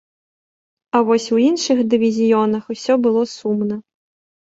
[0.95, 3.83] А вось у іншых дывізіёнах усё было сумна.